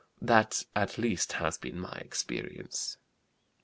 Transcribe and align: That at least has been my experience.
That 0.19 0.63
at 0.75 0.97
least 0.97 1.33
has 1.33 1.59
been 1.59 1.79
my 1.79 1.91
experience. 2.03 2.97